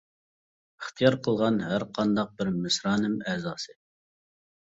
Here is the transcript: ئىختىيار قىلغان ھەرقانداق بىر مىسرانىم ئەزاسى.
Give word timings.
ئىختىيار 0.83 1.17
قىلغان 1.27 1.59
ھەرقانداق 1.65 2.31
بىر 2.39 2.49
مىسرانىم 2.63 3.19
ئەزاسى. 3.27 3.77